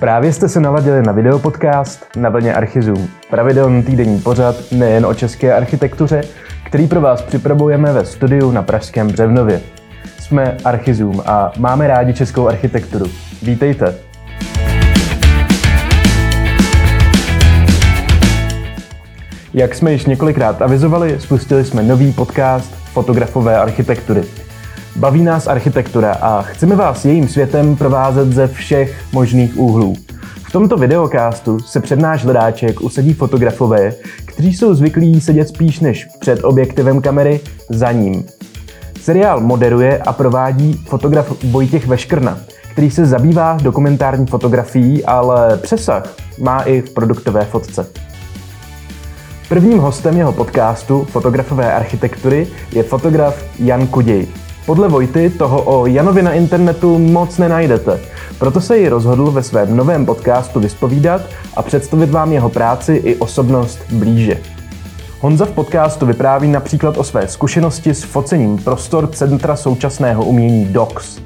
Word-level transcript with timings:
Právě 0.00 0.32
jste 0.32 0.48
se 0.48 0.60
naladili 0.60 1.02
na 1.02 1.12
videopodcast 1.12 2.06
na 2.16 2.28
vlně 2.28 2.54
Archizum, 2.54 3.08
pravidelný 3.30 3.82
týdenní 3.82 4.20
pořad 4.20 4.56
nejen 4.72 5.06
o 5.06 5.14
české 5.14 5.54
architektuře, 5.54 6.20
který 6.66 6.86
pro 6.86 7.00
vás 7.00 7.22
připravujeme 7.22 7.92
ve 7.92 8.04
studiu 8.04 8.50
na 8.50 8.62
Pražském 8.62 9.08
Břevnově. 9.08 9.60
Jsme 10.18 10.56
Archizum 10.64 11.22
a 11.26 11.52
máme 11.58 11.86
rádi 11.86 12.14
českou 12.14 12.48
architekturu. 12.48 13.06
Vítejte! 13.42 13.94
Jak 19.54 19.74
jsme 19.74 19.92
již 19.92 20.06
několikrát 20.06 20.62
avizovali, 20.62 21.20
spustili 21.20 21.64
jsme 21.64 21.82
nový 21.82 22.12
podcast 22.12 22.74
Fotografové 22.74 23.58
architektury. 23.58 24.22
Baví 24.96 25.22
nás 25.22 25.46
architektura 25.46 26.12
a 26.12 26.42
chceme 26.42 26.76
vás 26.76 27.04
jejím 27.04 27.28
světem 27.28 27.76
provázet 27.76 28.32
ze 28.32 28.48
všech 28.48 29.12
možných 29.12 29.58
úhlů. 29.58 29.94
V 30.48 30.52
tomto 30.52 30.76
videokástu 30.76 31.60
se 31.60 31.80
před 31.80 31.98
náš 31.98 32.24
hledáček 32.24 32.80
usadí 32.80 33.12
fotografové, 33.12 33.92
kteří 34.24 34.54
jsou 34.54 34.74
zvyklí 34.74 35.20
sedět 35.20 35.48
spíš 35.48 35.80
než 35.80 36.08
před 36.20 36.44
objektivem 36.44 37.00
kamery, 37.00 37.40
za 37.68 37.92
ním. 37.92 38.24
Seriál 39.00 39.40
moderuje 39.40 39.98
a 39.98 40.12
provádí 40.12 40.72
fotograf 40.72 41.44
Vojtěch 41.44 41.86
Veškrna, 41.86 42.38
který 42.72 42.90
se 42.90 43.06
zabývá 43.06 43.58
dokumentární 43.62 44.26
fotografií, 44.26 45.04
ale 45.04 45.56
přesah 45.56 46.14
má 46.38 46.62
i 46.62 46.80
v 46.80 46.90
produktové 46.90 47.44
fotce. 47.44 47.86
Prvním 49.48 49.78
hostem 49.78 50.16
jeho 50.16 50.32
podcastu 50.32 51.04
Fotografové 51.04 51.74
architektury 51.74 52.46
je 52.72 52.82
fotograf 52.82 53.44
Jan 53.58 53.86
Kuděj. 53.86 54.28
Podle 54.70 54.88
Vojty 54.88 55.30
toho 55.30 55.62
o 55.62 55.86
Janovi 55.86 56.22
na 56.22 56.32
internetu 56.32 56.98
moc 56.98 57.38
nenajdete, 57.38 58.00
proto 58.38 58.60
se 58.60 58.78
ji 58.78 58.88
rozhodl 58.88 59.30
ve 59.30 59.42
svém 59.42 59.76
novém 59.76 60.06
podcastu 60.06 60.60
vyspovídat 60.60 61.22
a 61.56 61.62
představit 61.62 62.10
vám 62.10 62.32
jeho 62.32 62.48
práci 62.48 62.92
i 62.92 63.16
osobnost 63.16 63.78
blíže. 63.92 64.38
Honza 65.20 65.44
v 65.44 65.50
podcastu 65.50 66.06
vypráví 66.06 66.48
například 66.48 66.98
o 66.98 67.04
své 67.04 67.28
zkušenosti 67.28 67.94
s 67.94 68.02
focením 68.02 68.58
prostor 68.58 69.06
Centra 69.06 69.56
současného 69.56 70.24
umění 70.24 70.64
DOCS. 70.64 71.18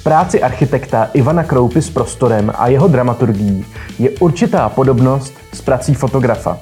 V 0.00 0.02
práci 0.02 0.42
architekta 0.42 1.08
Ivana 1.14 1.44
Kroupy 1.44 1.82
s 1.82 1.90
prostorem 1.90 2.52
a 2.54 2.68
jeho 2.68 2.88
dramaturgií 2.88 3.64
je 3.98 4.10
určitá 4.10 4.68
podobnost 4.68 5.34
s 5.52 5.60
prací 5.60 5.94
fotografa. 5.94 6.58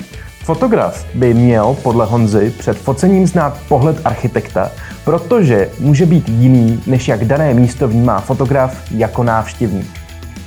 Fotograf 0.51 1.07
by 1.15 1.35
měl 1.35 1.77
podle 1.83 2.07
Honzy 2.07 2.53
před 2.59 2.77
focením 2.77 3.27
znát 3.27 3.59
pohled 3.69 4.01
architekta, 4.05 4.71
protože 5.05 5.69
může 5.81 6.07
být 6.07 6.29
jiný, 6.29 6.83
než 6.87 7.09
jak 7.09 7.25
dané 7.25 7.55
místo 7.55 7.89
vnímá 7.89 8.21
fotograf 8.21 8.91
jako 8.91 9.23
návštěvník. 9.23 9.87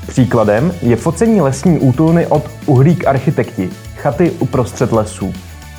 Příkladem 0.08 0.74
je 0.81 0.96
focení 0.96 1.42
lesní 1.42 1.80
útulny 1.80 2.28
od 2.28 2.50
Uhlík 2.66 3.08
architekti, 3.08 3.70
chaty 3.96 4.31
uprostřed 4.31 4.92
lesů. 4.92 5.34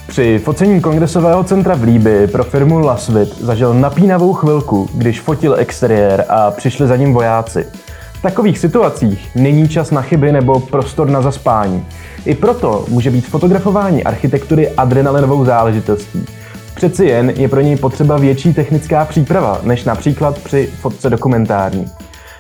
Při 0.06 0.40
focení 0.44 0.80
kongresového 0.80 1.44
centra 1.44 1.74
v 1.74 1.82
Líby 1.82 2.26
pro 2.26 2.44
firmu 2.44 2.78
Lasvit 2.78 3.38
zažil 3.40 3.74
napínavou 3.74 4.32
chvilku, 4.32 4.88
když 4.94 5.20
fotil 5.20 5.54
exteriér 5.58 6.24
a 6.28 6.50
přišli 6.50 6.86
za 6.86 6.96
ním 6.96 7.12
vojáci. 7.12 7.66
V 8.12 8.22
takových 8.22 8.58
situacích 8.58 9.30
není 9.34 9.68
čas 9.68 9.90
na 9.90 10.02
chyby 10.02 10.32
nebo 10.32 10.60
prostor 10.60 11.10
na 11.10 11.22
zaspání. 11.22 11.86
I 12.26 12.34
proto 12.34 12.84
může 12.88 13.10
být 13.10 13.26
fotografování 13.26 14.04
architektury 14.04 14.70
adrenalinovou 14.70 15.44
záležitostí. 15.44 16.24
Přeci 16.74 17.04
jen 17.04 17.30
je 17.30 17.48
pro 17.48 17.60
něj 17.60 17.76
potřeba 17.76 18.16
větší 18.16 18.54
technická 18.54 19.04
příprava, 19.04 19.60
než 19.62 19.84
například 19.84 20.38
při 20.38 20.68
fotce 20.80 21.10
dokumentární. 21.10 21.86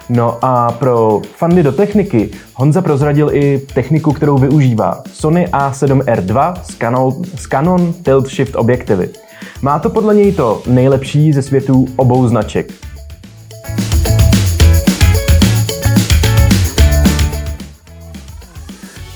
No 0.08 0.38
a 0.42 0.72
pro 0.72 1.20
fandy 1.36 1.62
do 1.62 1.72
techniky 1.72 2.30
Honza 2.54 2.82
prozradil 2.82 3.30
i 3.32 3.58
techniku, 3.74 4.12
kterou 4.12 4.38
využívá. 4.38 5.02
Sony 5.12 5.46
A7R2 5.52 6.54
s 6.62 6.74
Canon, 6.74 7.12
s 7.36 7.46
Canon 7.46 7.92
Tilt 7.92 8.28
Shift 8.28 8.56
objektivy. 8.56 9.10
Má 9.62 9.78
to 9.78 9.90
podle 9.90 10.14
něj 10.14 10.32
to 10.32 10.62
nejlepší 10.66 11.32
ze 11.32 11.42
světů 11.42 11.86
obou 11.96 12.28
značek. 12.28 12.72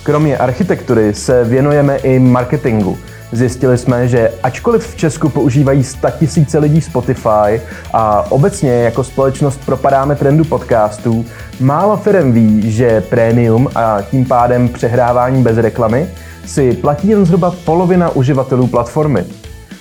Kromě 0.08 0.38
architektury 0.38 1.14
se 1.14 1.44
věnujeme 1.44 1.96
i 1.96 2.18
marketingu. 2.18 2.98
Zjistili 3.32 3.78
jsme, 3.78 4.08
že 4.08 4.30
ačkoliv 4.42 4.86
v 4.86 4.96
Česku 4.96 5.28
používají 5.28 5.84
tisíce 6.18 6.58
lidí 6.58 6.80
Spotify 6.80 7.60
a 7.92 8.30
obecně 8.30 8.72
jako 8.72 9.04
společnost 9.04 9.60
propadáme 9.66 10.16
trendu 10.16 10.44
podcastů, 10.44 11.24
málo 11.60 11.96
firm 11.96 12.32
ví, 12.32 12.72
že 12.72 13.00
prémium 13.00 13.68
a 13.74 14.02
tím 14.10 14.24
pádem 14.24 14.68
přehrávání 14.68 15.42
bez 15.42 15.56
reklamy 15.56 16.08
si 16.46 16.72
platí 16.72 17.08
jen 17.08 17.26
zhruba 17.26 17.54
polovina 17.64 18.10
uživatelů 18.10 18.66
platformy. 18.66 19.24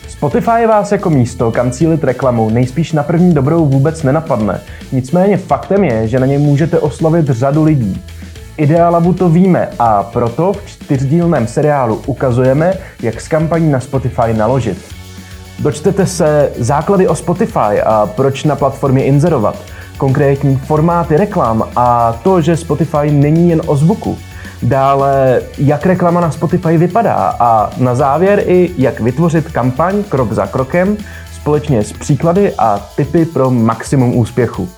Spotify 0.08 0.66
vás 0.68 0.92
jako 0.92 1.10
místo, 1.10 1.52
kam 1.52 1.72
cílit 1.72 2.04
reklamu, 2.04 2.50
nejspíš 2.50 2.92
na 2.92 3.04
první 3.04 3.34
dobrou 3.34 3.66
vůbec 3.66 4.04
nenapadne. 4.04 4.62
Nicméně 4.92 5.38
faktem 5.38 5.84
je, 5.84 6.08
že 6.08 6.20
na 6.20 6.26
něj 6.26 6.38
můžete 6.38 6.80
oslovit 6.80 7.26
řadu 7.30 7.64
lidí. 7.64 8.02
Idealabu 8.58 9.14
to 9.14 9.30
víme 9.30 9.70
a 9.80 10.04
proto 10.04 10.54
v 10.54 10.66
čtyřdílném 10.66 11.48
seriálu 11.48 12.02
ukazujeme, 12.06 12.74
jak 13.02 13.22
s 13.22 13.28
kampaní 13.28 13.72
na 13.72 13.80
Spotify 13.80 14.34
naložit. 14.34 14.78
Dočtete 15.60 16.06
se 16.06 16.52
základy 16.58 17.08
o 17.08 17.16
Spotify 17.16 17.82
a 17.86 18.10
proč 18.16 18.44
na 18.44 18.56
platformě 18.56 19.04
inzerovat, 19.04 19.56
konkrétní 19.98 20.56
formáty 20.56 21.18
reklam 21.18 21.64
a 21.76 22.20
to, 22.24 22.42
že 22.42 22.58
Spotify 22.58 23.12
není 23.12 23.50
jen 23.50 23.62
o 23.66 23.76
zvuku. 23.76 24.18
Dále, 24.64 25.42
jak 25.58 25.86
reklama 25.86 26.22
na 26.22 26.32
Spotify 26.32 26.78
vypadá 26.78 27.36
a 27.40 27.70
na 27.78 27.96
závěr 27.96 28.44
i 28.46 28.72
jak 28.78 29.00
vytvořit 29.00 29.52
kampaň 29.52 30.04
krok 30.04 30.34
za 30.34 30.48
krokem 30.48 30.98
společně 31.34 31.84
s 31.84 31.94
příklady 31.94 32.54
a 32.58 32.80
tipy 32.96 33.26
pro 33.26 33.52
maximum 33.52 34.18
úspěchu. 34.18 34.70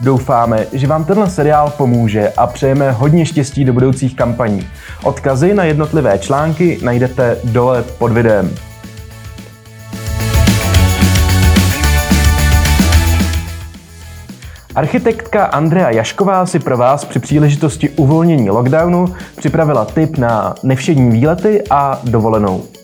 Doufáme, 0.00 0.66
že 0.72 0.86
vám 0.86 1.04
tenhle 1.04 1.30
seriál 1.30 1.70
pomůže 1.70 2.32
a 2.36 2.46
přejeme 2.46 2.90
hodně 2.90 3.26
štěstí 3.26 3.64
do 3.64 3.72
budoucích 3.72 4.16
kampaní. 4.16 4.68
Odkazy 5.04 5.54
na 5.54 5.64
jednotlivé 5.64 6.18
články 6.18 6.78
najdete 6.82 7.36
dole 7.44 7.82
pod 7.98 8.12
videem. 8.12 8.54
Architektka 14.74 15.44
Andrea 15.44 15.90
Jašková 15.90 16.46
si 16.46 16.58
pro 16.58 16.76
vás 16.76 17.04
při 17.04 17.18
příležitosti 17.18 17.90
uvolnění 17.90 18.50
lockdownu 18.50 19.14
připravila 19.36 19.84
tip 19.84 20.18
na 20.18 20.54
nevšední 20.62 21.10
výlety 21.10 21.62
a 21.70 22.00
dovolenou. 22.04 22.79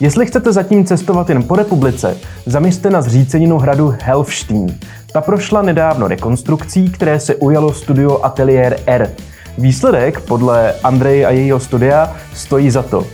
Jestli 0.00 0.26
chcete 0.26 0.52
zatím 0.52 0.84
cestovat 0.84 1.28
jen 1.28 1.42
po 1.42 1.56
republice, 1.56 2.16
zaměřte 2.46 2.90
na 2.90 3.02
zříceninu 3.02 3.58
hradu 3.58 3.94
Helfstein. 4.02 4.78
Ta 5.12 5.20
prošla 5.20 5.62
nedávno 5.62 6.08
rekonstrukcí, 6.08 6.90
které 6.90 7.20
se 7.20 7.34
ujalo 7.34 7.72
studio 7.72 8.20
Atelier 8.22 8.80
R. 8.86 9.10
Výsledek 9.58 10.20
podle 10.20 10.74
Andreje 10.84 11.26
a 11.26 11.30
jejího 11.30 11.60
studia 11.60 12.16
stojí 12.34 12.70
za 12.70 12.82
to. 12.82 13.06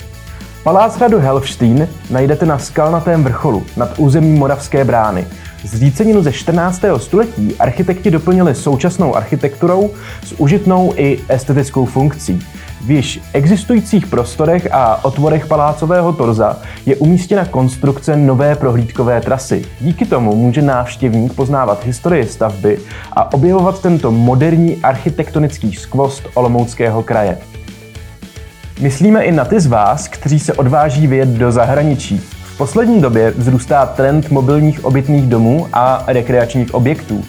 Palác 0.63 0.97
hradu 0.97 1.19
Helfstein 1.19 1.89
najdete 2.11 2.47
na 2.47 2.59
skalnatém 2.59 3.25
vrcholu 3.25 3.63
nad 3.77 3.99
územím 3.99 4.39
Moravské 4.39 4.85
brány. 4.85 5.27
Zříceninu 5.65 6.23
ze 6.23 6.33
14. 6.33 6.83
století 6.97 7.55
architekti 7.59 8.11
doplnili 8.11 8.55
současnou 8.55 9.17
architekturou 9.17 9.91
s 10.25 10.33
užitnou 10.33 10.93
i 10.97 11.19
estetickou 11.29 11.85
funkcí. 11.85 12.47
V 12.87 12.91
již 12.91 13.21
existujících 13.33 14.07
prostorech 14.07 14.69
a 14.73 15.05
otvorech 15.05 15.47
palácového 15.47 16.13
torza 16.13 16.57
je 16.87 16.97
umístěna 16.97 17.45
konstrukce 17.45 18.17
nové 18.17 18.55
prohlídkové 18.55 19.21
trasy. 19.21 19.65
Díky 19.81 20.07
tomu 20.07 20.37
může 20.37 20.63
návštěvník 20.63 21.33
poznávat 21.33 21.85
historii 21.85 22.27
stavby 22.27 22.79
a 23.13 23.33
objevovat 23.33 23.83
tento 23.83 24.11
moderní 24.11 24.77
architektonický 24.77 25.75
skvost 25.75 26.29
Olomouckého 26.35 27.03
kraje. 27.03 27.39
Myslíme 28.81 29.23
i 29.23 29.33
na 29.33 29.45
ty 29.45 29.61
z 29.61 29.67
vás, 29.67 30.09
kteří 30.09 30.39
se 30.39 30.53
odváží 30.53 31.07
vyjet 31.07 31.29
do 31.29 31.53
zahraničí. 31.53 32.19
V 32.45 32.59
poslední 32.59 33.01
době 33.01 33.31
vzrůstá 33.31 33.87
trend 33.87 34.31
mobilních 34.31 34.85
obytných 34.85 35.27
domů 35.27 35.69
a 35.73 36.05
rekreačních 36.07 36.75
objektů. 36.75 37.25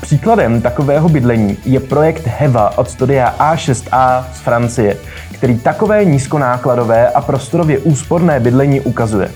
Příkladem 0.00 0.60
takového 0.60 1.08
bydlení 1.08 1.56
je 1.64 1.80
projekt 1.80 2.26
Heva 2.26 2.78
od 2.78 2.90
studia 2.90 3.34
A6A 3.38 4.24
z 4.34 4.38
Francie, 4.38 4.96
který 5.32 5.58
takové 5.58 6.04
nízkonákladové 6.04 7.08
a 7.08 7.20
prostorově 7.20 7.78
úsporné 7.78 8.40
bydlení 8.40 8.80
ukazuje. 8.80 9.30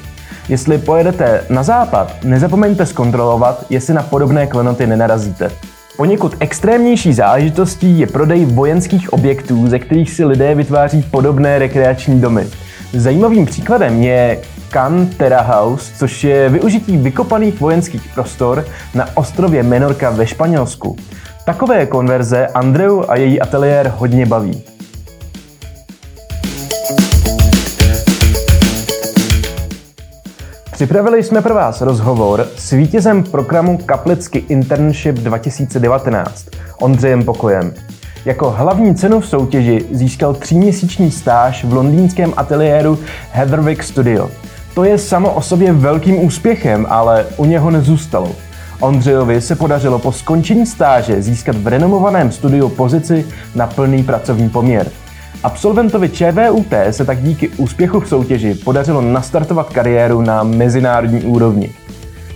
Jestli 0.48 0.78
pojedete 0.78 1.44
na 1.50 1.62
západ, 1.62 2.24
nezapomeňte 2.24 2.86
zkontrolovat, 2.86 3.64
jestli 3.70 3.94
na 3.94 4.02
podobné 4.02 4.46
klenoty 4.46 4.86
nenarazíte. 4.86 5.50
Poněkud 5.96 6.36
extrémnější 6.40 7.12
záležitostí 7.12 7.98
je 7.98 8.06
prodej 8.06 8.44
vojenských 8.44 9.12
objektů, 9.12 9.68
ze 9.68 9.78
kterých 9.78 10.10
si 10.10 10.24
lidé 10.24 10.54
vytváří 10.54 11.02
podobné 11.02 11.58
rekreační 11.58 12.20
domy. 12.20 12.46
Zajímavým 12.92 13.46
příkladem 13.46 14.02
je 14.02 14.38
Cantera 14.72 15.40
House, 15.40 15.92
což 15.98 16.24
je 16.24 16.48
využití 16.48 16.96
vykopaných 16.96 17.60
vojenských 17.60 18.08
prostor 18.14 18.64
na 18.94 19.16
ostrově 19.16 19.62
Menorca 19.62 20.10
ve 20.10 20.26
Španělsku. 20.26 20.96
Takové 21.44 21.86
konverze 21.86 22.46
Andreu 22.46 23.02
a 23.08 23.16
její 23.16 23.40
ateliér 23.40 23.92
hodně 23.96 24.26
baví. 24.26 24.62
Připravili 30.72 31.22
jsme 31.22 31.42
pro 31.42 31.54
vás 31.54 31.80
rozhovor 31.80 32.48
s 32.56 32.70
vítězem 32.70 33.24
programu 33.24 33.78
Kaplicky 33.78 34.38
Internship 34.48 35.16
2019, 35.16 36.46
Ondřejem 36.80 37.24
Pokojem. 37.24 37.74
Jako 38.24 38.50
hlavní 38.50 38.94
cenu 38.94 39.20
v 39.20 39.26
soutěži 39.26 39.84
získal 39.90 40.34
tříměsíční 40.34 41.10
stáž 41.10 41.64
v 41.64 41.72
londýnském 41.72 42.32
ateliéru 42.36 42.98
Heatherwick 43.32 43.82
Studio. 43.82 44.30
To 44.74 44.84
je 44.84 44.98
samo 44.98 45.32
o 45.32 45.42
sobě 45.42 45.72
velkým 45.72 46.24
úspěchem, 46.24 46.86
ale 46.88 47.26
u 47.36 47.44
něho 47.44 47.70
nezůstalo. 47.70 48.32
Ondřejovi 48.80 49.40
se 49.40 49.56
podařilo 49.56 49.98
po 49.98 50.12
skončení 50.12 50.66
stáže 50.66 51.22
získat 51.22 51.56
v 51.56 51.66
renomovaném 51.66 52.32
studiu 52.32 52.68
pozici 52.68 53.26
na 53.54 53.66
plný 53.66 54.02
pracovní 54.04 54.48
poměr. 54.48 54.90
Absolventovi 55.42 56.08
ČVUT 56.08 56.66
se 56.90 57.04
tak 57.04 57.22
díky 57.22 57.48
úspěchu 57.48 58.00
v 58.00 58.08
soutěži 58.08 58.54
podařilo 58.54 59.00
nastartovat 59.00 59.72
kariéru 59.72 60.20
na 60.20 60.42
mezinárodní 60.42 61.20
úrovni. 61.20 61.70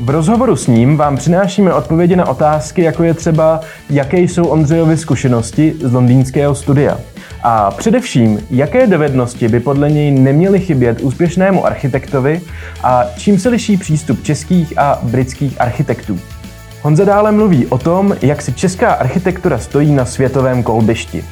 V 0.00 0.10
rozhovoru 0.10 0.56
s 0.56 0.66
ním 0.66 0.96
vám 0.96 1.16
přinášíme 1.16 1.74
odpovědi 1.74 2.16
na 2.16 2.28
otázky, 2.28 2.82
jako 2.82 3.02
je 3.02 3.14
třeba, 3.14 3.60
jaké 3.90 4.20
jsou 4.20 4.44
Ondřejovy 4.44 4.96
zkušenosti 4.96 5.74
z 5.82 5.92
londýnského 5.92 6.54
studia. 6.54 6.98
A 7.42 7.70
především, 7.70 8.40
jaké 8.50 8.86
dovednosti 8.86 9.48
by 9.48 9.60
podle 9.60 9.90
něj 9.90 10.10
neměly 10.10 10.60
chybět 10.60 11.00
úspěšnému 11.00 11.66
architektovi 11.66 12.40
a 12.82 13.04
čím 13.16 13.38
se 13.38 13.48
liší 13.48 13.76
přístup 13.76 14.22
českých 14.22 14.78
a 14.78 14.98
britských 15.02 15.60
architektů. 15.60 16.18
Honza 16.82 17.04
dále 17.04 17.32
mluví 17.32 17.66
o 17.66 17.78
tom, 17.78 18.16
jak 18.22 18.42
si 18.42 18.52
česká 18.52 18.92
architektura 18.92 19.58
stojí 19.58 19.92
na 19.92 20.04
světovém 20.04 20.62
kolbišti. 20.62 21.24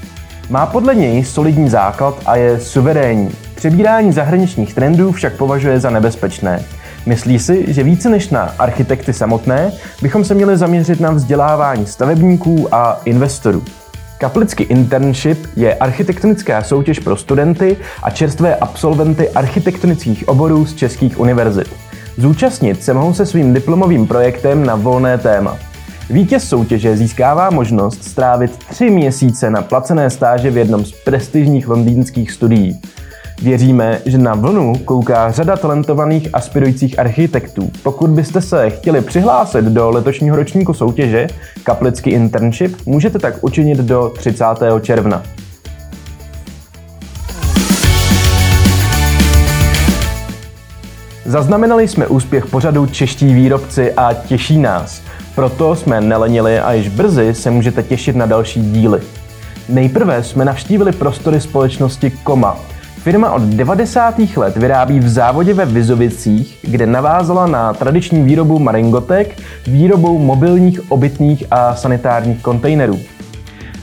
Má 0.51 0.67
podle 0.67 0.95
něj 0.95 1.25
solidní 1.25 1.69
základ 1.69 2.23
a 2.27 2.37
je 2.37 2.61
suverénní. 2.61 3.31
Přebírání 3.55 4.13
zahraničních 4.13 4.75
trendů 4.75 5.13
však 5.13 5.37
považuje 5.37 5.81
za 5.81 5.91
nebezpečné. 5.91 6.65
Myslí 7.07 7.39
si, 7.39 7.73
že 7.73 7.83
více 7.83 8.09
než 8.09 8.29
na 8.29 8.55
architekty 8.59 9.13
samotné 9.13 9.73
bychom 10.03 10.25
se 10.25 10.35
měli 10.35 10.57
zaměřit 10.57 11.01
na 11.01 11.11
vzdělávání 11.11 11.87
stavebníků 11.87 12.75
a 12.75 13.01
investorů. 13.05 13.63
Kaplický 14.19 14.65
internship 14.65 15.47
je 15.57 15.75
architektonická 15.75 16.63
soutěž 16.63 16.99
pro 16.99 17.17
studenty 17.17 17.77
a 18.03 18.11
čerstvé 18.11 18.57
absolventy 18.57 19.31
architektonických 19.31 20.29
oborů 20.29 20.67
z 20.67 20.75
českých 20.75 21.21
univerzit. 21.21 21.69
Zúčastnit 22.17 22.85
se 22.85 22.95
mohou 22.95 23.15
se 23.15 23.27
svým 23.27 23.55
diplomovým 23.55 24.07
projektem 24.07 24.67
na 24.67 24.75
volné 24.75 25.19
téma. 25.19 25.59
Vítěz 26.11 26.49
soutěže 26.49 26.97
získává 26.97 27.51
možnost 27.51 28.05
strávit 28.05 28.57
tři 28.57 28.91
měsíce 28.91 29.51
na 29.51 29.63
placené 29.63 30.11
stáže 30.11 30.51
v 30.51 30.57
jednom 30.57 30.85
z 30.85 30.93
prestižních 30.93 31.69
londýnských 31.69 32.33
studií. 32.33 32.81
Věříme, 33.43 34.01
že 34.07 34.19
na 34.19 34.35
vlnu 34.35 34.75
kouká 34.85 35.31
řada 35.31 35.57
talentovaných 35.57 36.29
aspirujících 36.33 36.99
architektů. 36.99 37.71
Pokud 37.83 38.11
byste 38.11 38.41
se 38.41 38.71
chtěli 38.71 39.01
přihlásit 39.01 39.65
do 39.65 39.91
letošního 39.91 40.37
ročníku 40.37 40.75
soutěže 40.75 41.27
Kaplický 41.63 42.11
internship, 42.11 42.77
můžete 42.87 43.19
tak 43.19 43.35
učinit 43.41 43.79
do 43.79 44.13
30. 44.19 44.45
června. 44.81 45.23
Zaznamenali 51.25 51.89
jsme 51.89 52.07
úspěch 52.07 52.47
pořadu 52.47 52.87
Čeští 52.87 53.35
výrobci 53.35 53.93
a 53.93 54.15
těší 54.15 54.59
nás. 54.59 55.03
Proto 55.35 55.77
jsme 55.77 56.01
nelenili 56.01 56.59
a 56.59 56.73
již 56.73 56.89
brzy 56.89 57.35
se 57.35 57.51
můžete 57.51 57.83
těšit 57.83 58.17
na 58.17 58.27
další 58.27 58.63
díly. 58.63 59.01
Nejprve 59.69 60.23
jsme 60.23 60.45
navštívili 60.45 60.93
prostory 60.93 61.41
společnosti 61.41 62.11
Koma. 62.11 62.74
Firma 63.05 63.33
od 63.33 63.43
90. 63.43 64.15
let 64.37 64.57
vyrábí 64.57 65.01
v 65.01 65.09
závodě 65.09 65.55
ve 65.55 65.65
Vizovicích, 65.65 66.59
kde 66.63 66.87
navázala 66.87 67.47
na 67.47 67.73
tradiční 67.73 68.23
výrobu 68.23 68.59
maringotek 68.59 69.39
výrobou 69.67 70.19
mobilních 70.19 70.93
obytných 70.93 71.45
a 71.51 71.75
sanitárních 71.75 72.43
kontejnerů. 72.43 72.99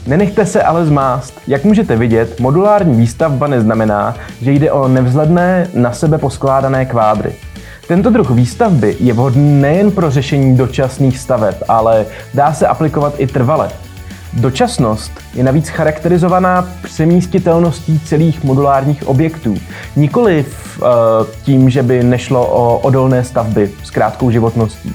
Nenechte 0.06 0.46
se 0.46 0.62
ale 0.62 0.86
zmást. 0.86 1.40
Jak 1.46 1.64
můžete 1.64 1.96
vidět, 1.96 2.40
modulární 2.40 2.96
výstavba 2.96 3.46
neznamená, 3.46 4.14
že 4.40 4.52
jde 4.52 4.72
o 4.72 4.88
nevzhledné 4.88 5.68
na 5.74 5.92
sebe 5.92 6.18
poskládané 6.18 6.86
kvádry. 6.86 7.32
Tento 7.88 8.10
druh 8.10 8.30
výstavby 8.30 8.96
je 9.00 9.12
vhodný 9.12 9.60
nejen 9.60 9.90
pro 9.90 10.10
řešení 10.10 10.56
dočasných 10.56 11.18
staveb, 11.18 11.54
ale 11.68 12.06
dá 12.34 12.52
se 12.52 12.66
aplikovat 12.66 13.14
i 13.18 13.26
trvale. 13.26 13.70
Dočasnost 14.32 15.12
je 15.34 15.44
navíc 15.44 15.68
charakterizovaná 15.68 16.68
přemístitelností 16.82 18.00
celých 18.00 18.44
modulárních 18.44 19.08
objektů. 19.08 19.54
Nikoli 19.96 20.44
uh, 20.44 20.86
tím, 21.42 21.70
že 21.70 21.82
by 21.82 22.02
nešlo 22.02 22.46
o 22.46 22.78
odolné 22.78 23.24
stavby 23.24 23.70
s 23.84 23.90
krátkou 23.90 24.30
životností. 24.30 24.92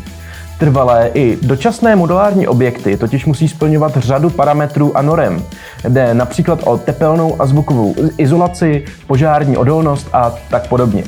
Trvalé 0.60 1.12
i 1.13 1.38
dočasné 1.42 1.95
modulární 1.95 2.48
objekty 2.48 2.98
totiž 2.98 3.25
musí 3.25 3.48
splňovat 3.48 3.98
řadu 3.98 4.30
parametrů 4.30 4.98
a 4.98 5.01
norem. 5.01 5.44
Jde 5.90 6.13
například 6.13 6.60
o 6.63 6.78
tepelnou 6.78 7.42
a 7.42 7.45
zvukovou 7.45 7.95
izolaci, 8.18 8.86
požární 9.07 9.57
odolnost 9.57 10.07
a 10.13 10.36
tak 10.50 10.68
podobně. 10.68 11.04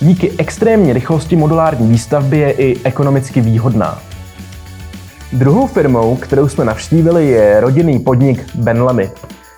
Díky 0.00 0.32
extrémní 0.38 0.92
rychlosti 0.92 1.36
modulární 1.36 1.88
výstavby 1.88 2.38
je 2.38 2.50
i 2.50 2.76
ekonomicky 2.84 3.40
výhodná. 3.40 3.98
Druhou 5.32 5.66
firmou, 5.66 6.16
kterou 6.16 6.48
jsme 6.48 6.64
navštívili, 6.64 7.26
je 7.28 7.60
rodinný 7.60 7.98
podnik 7.98 8.46
Benlemy. 8.54 9.10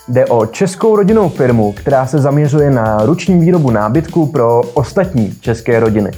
Jde 0.08 0.26
o 0.26 0.46
českou 0.46 0.96
rodinnou 0.96 1.28
firmu, 1.28 1.72
která 1.72 2.06
se 2.06 2.18
zaměřuje 2.18 2.70
na 2.70 3.06
ruční 3.06 3.40
výrobu 3.40 3.70
nábytku 3.70 4.26
pro 4.26 4.60
ostatní 4.60 5.34
české 5.40 5.80
rodiny. 5.80 6.10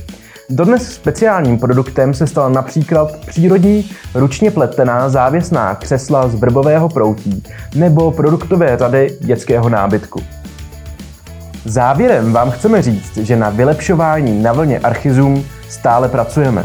Dodnes 0.50 0.92
speciálním 0.92 1.58
produktem 1.58 2.14
se 2.14 2.26
stala 2.26 2.48
například 2.48 3.26
přírodní 3.26 3.90
ručně 4.14 4.50
pletená 4.50 5.08
závěsná 5.08 5.74
křesla 5.74 6.28
z 6.28 6.34
vrbového 6.34 6.88
proutí 6.88 7.42
nebo 7.74 8.10
produktové 8.10 8.76
řady 8.76 9.16
dětského 9.20 9.68
nábytku. 9.68 10.20
Závěrem 11.64 12.32
vám 12.32 12.50
chceme 12.50 12.82
říct, 12.82 13.16
že 13.16 13.36
na 13.36 13.50
vylepšování 13.50 14.42
na 14.42 14.52
vlně 14.52 14.78
Archizum 14.78 15.44
stále 15.68 16.08
pracujeme. 16.08 16.64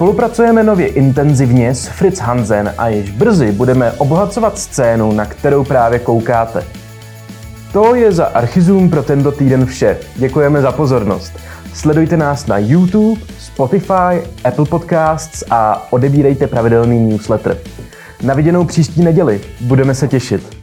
Spolupracujeme 0.00 0.62
nově 0.62 0.86
intenzivně 0.86 1.74
s 1.74 1.86
Fritz 1.86 2.18
Hansen 2.20 2.74
a 2.78 2.88
již 2.88 3.10
brzy 3.10 3.52
budeme 3.52 3.92
obohacovat 3.92 4.58
scénu, 4.58 5.12
na 5.12 5.24
kterou 5.24 5.64
právě 5.64 5.98
koukáte. 5.98 6.64
To 7.72 7.94
je 7.94 8.12
za 8.12 8.24
Archizum 8.24 8.90
pro 8.90 9.02
tento 9.02 9.32
týden 9.32 9.66
vše. 9.66 9.98
Děkujeme 10.16 10.62
za 10.62 10.72
pozornost. 10.72 11.32
Sledujte 11.74 12.16
nás 12.16 12.46
na 12.46 12.58
YouTube, 12.58 13.20
Spotify, 13.38 14.22
Apple 14.44 14.64
Podcasts 14.64 15.44
a 15.50 15.86
odebírejte 15.92 16.46
pravidelný 16.46 17.00
newsletter. 17.00 17.56
Na 18.22 18.34
viděnou 18.34 18.64
příští 18.64 19.04
neděli. 19.04 19.40
Budeme 19.60 19.94
se 19.94 20.08
těšit. 20.08 20.59